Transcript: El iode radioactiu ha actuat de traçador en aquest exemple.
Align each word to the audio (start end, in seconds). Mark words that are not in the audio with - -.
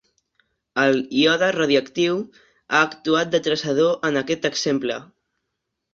El 0.83 0.95
iode 1.23 1.49
radioactiu 1.57 2.17
ha 2.39 2.81
actuat 2.89 3.33
de 3.37 3.43
traçador 3.49 3.95
en 4.11 4.19
aquest 4.23 4.49
exemple. 4.55 4.97